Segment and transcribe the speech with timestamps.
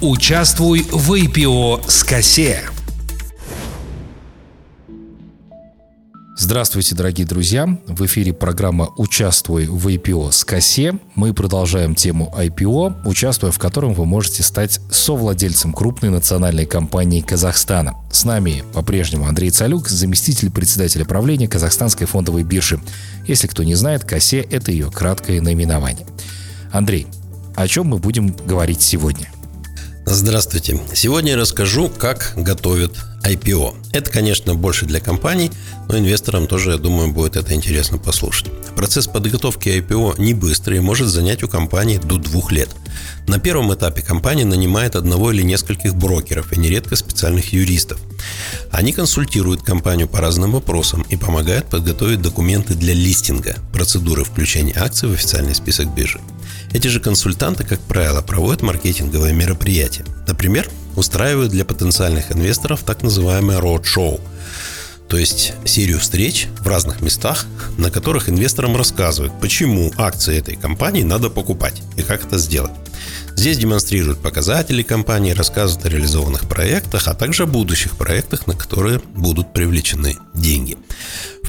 [0.00, 2.60] Участвуй в IPO с косе.
[6.36, 7.66] Здравствуйте, дорогие друзья!
[7.88, 11.00] В эфире программа «Участвуй в IPO с косе».
[11.16, 17.96] Мы продолжаем тему IPO, участвуя в котором вы можете стать совладельцем крупной национальной компании Казахстана.
[18.12, 22.78] С нами по-прежнему Андрей Цалюк, заместитель председателя правления Казахстанской фондовой биржи.
[23.26, 26.06] Если кто не знает, косе– это ее краткое наименование.
[26.70, 27.08] Андрей,
[27.56, 29.28] о чем мы будем говорить сегодня?
[30.10, 30.80] Здравствуйте.
[30.94, 32.92] Сегодня я расскажу, как готовят
[33.24, 33.76] IPO.
[33.92, 35.50] Это, конечно, больше для компаний,
[35.86, 38.50] но инвесторам тоже, я думаю, будет это интересно послушать.
[38.74, 42.70] Процесс подготовки IPO не быстрый и может занять у компании до двух лет.
[43.26, 48.00] На первом этапе компания нанимает одного или нескольких брокеров и нередко специальных юристов.
[48.70, 55.06] Они консультируют компанию по разным вопросам и помогают подготовить документы для листинга, процедуры включения акций
[55.06, 56.18] в официальный список биржи.
[56.72, 60.04] Эти же консультанты, как правило, проводят маркетинговые мероприятия.
[60.26, 64.20] Например, устраивают для потенциальных инвесторов так называемое roadshow,
[65.08, 67.46] то есть серию встреч в разных местах,
[67.78, 72.72] на которых инвесторам рассказывают, почему акции этой компании надо покупать и как это сделать.
[73.34, 79.00] Здесь демонстрируют показатели компании, рассказывают о реализованных проектах, а также о будущих проектах, на которые
[79.14, 80.76] будут привлечены деньги.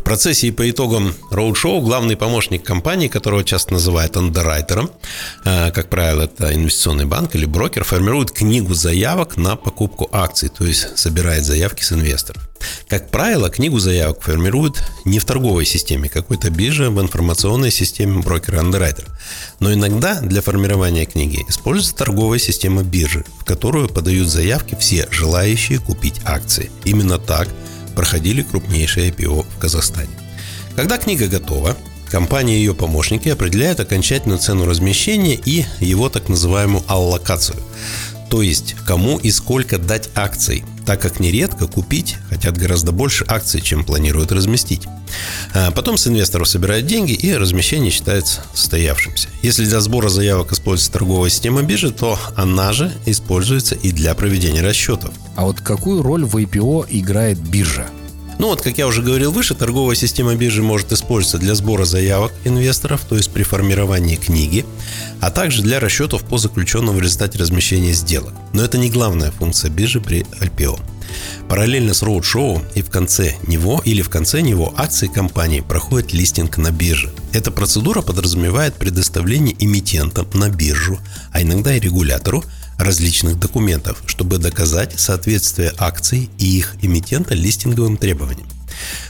[0.10, 4.90] Процессе и по итогам роуд-шоу главный помощник компании, которого часто называют андеррайтером,
[5.46, 10.66] э, как правило, это инвестиционный банк или брокер, формирует книгу заявок на покупку акций, то
[10.66, 12.42] есть собирает заявки с инвесторов.
[12.88, 18.24] Как правило, книгу заявок формируют не в торговой системе какой-то биржи, а в информационной системе
[18.24, 19.10] брокера-андеррайтера.
[19.60, 25.78] Но иногда для формирования книги используется торговая система биржи, в которую подают заявки все желающие
[25.78, 26.72] купить акции.
[26.84, 27.48] Именно так
[28.00, 30.08] проходили крупнейшие IPO в Казахстане.
[30.74, 31.76] Когда книга готова,
[32.10, 37.58] компания и ее помощники определяют окончательную цену размещения и его так называемую аллокацию–
[38.30, 43.62] то есть кому и сколько дать акций, так как нередко купить хотят гораздо больше акций,
[43.62, 44.84] чем планируют разместить.
[45.54, 49.30] А потом с инвесторов собирают деньги и размещение считается состоявшимся.
[49.42, 54.62] Если для сбора заявок используется торговая система биржи, то она же используется и для проведения
[54.62, 55.12] расчетов.
[55.36, 57.88] А вот какую роль в IPO играет биржа?
[58.40, 62.32] Ну вот, как я уже говорил выше, торговая система биржи может использоваться для сбора заявок
[62.46, 64.66] инвесторов, то есть при формировании книги,
[65.20, 68.34] а также для расчетов по заключенным в результате размещения сделок.
[68.54, 70.80] Но это не главная функция биржи при IPO.
[71.50, 76.58] Параллельно с роуд-шоу и в конце него или в конце него акции компании проходят листинг
[76.58, 77.12] на бирже.
[77.34, 80.98] Эта процедура подразумевает предоставление эмитентам на биржу,
[81.34, 82.46] а иногда и регулятору–
[82.80, 88.48] различных документов, чтобы доказать соответствие акций и их эмитента листинговым требованиям.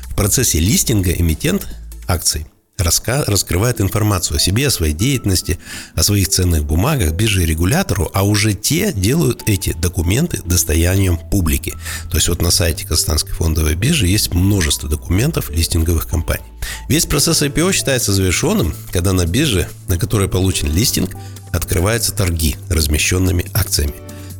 [0.09, 1.67] В процессе листинга эмитент
[2.07, 2.45] акций
[2.79, 5.59] раскрывает информацию о себе, о своей деятельности,
[5.95, 11.75] о своих ценных бумагах бирже регулятору, а уже те делают эти документы достоянием публики.
[12.09, 16.45] То есть вот на сайте Казахстанской фондовой биржи есть множество документов листинговых компаний.
[16.87, 21.15] Весь процесс IPO считается завершенным, когда на бирже, на которой получен листинг,
[21.51, 23.93] открываются торги размещенными акциями.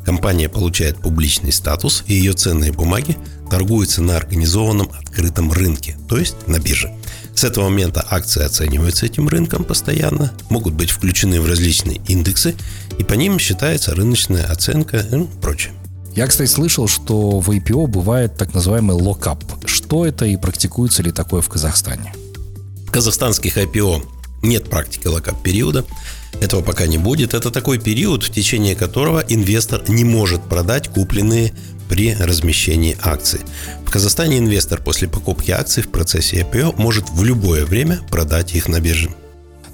[0.05, 3.17] Компания получает публичный статус, и ее ценные бумаги
[3.49, 6.98] торгуются на организованном открытом рынке, то есть на бирже.
[7.39, 12.53] С этого момента акции оцениваются этим рынком постоянно, могут быть включены в различные индексы,
[12.97, 15.71] и по ним считается рыночная оценка и прочее.
[16.13, 19.41] Я, кстати, слышал, что в IPO бывает так называемый lock-up.
[19.63, 22.13] Что это и практикуется ли такое в Казахстане?
[22.85, 24.03] В казахстанских IPO
[24.41, 25.85] нет практики lock-up периода.
[26.41, 27.33] Этого пока не будет.
[27.33, 31.53] Это такой период, в течение которого инвестор не может продать купленные
[31.89, 33.41] при размещении акций.
[33.85, 38.67] В Казахстане инвестор после покупки акций в процессе IPO может в любое время продать их
[38.67, 39.09] на бирже.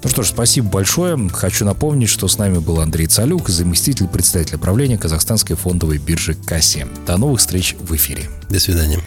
[0.02, 1.28] Ну что ж, спасибо большое.
[1.30, 6.86] Хочу напомнить, что с нами был Андрей Цалюк, заместитель председателя правления Казахстанской фондовой биржи КАСЕ.
[7.06, 8.28] До новых встреч в эфире.
[8.48, 9.00] До свидания.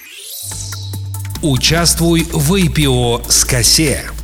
[1.42, 4.19] Участвуй в IPO с КАСЕ.